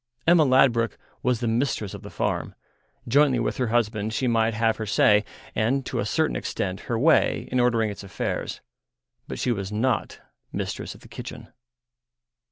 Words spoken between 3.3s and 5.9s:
with her husband she might have her say, and